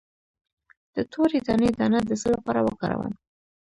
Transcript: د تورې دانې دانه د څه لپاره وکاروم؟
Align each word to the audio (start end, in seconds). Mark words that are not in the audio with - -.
د 0.95 0.97
تورې 1.11 1.39
دانې 1.47 1.69
دانه 1.77 1.99
د 2.09 2.11
څه 2.21 2.27
لپاره 2.35 2.59
وکاروم؟ 2.67 3.13